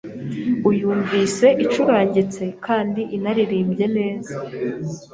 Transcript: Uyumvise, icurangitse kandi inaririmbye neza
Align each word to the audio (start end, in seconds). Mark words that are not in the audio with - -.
Uyumvise, 0.69 1.45
icurangitse 1.63 2.43
kandi 2.65 3.01
inaririmbye 3.15 3.85
neza 3.97 4.35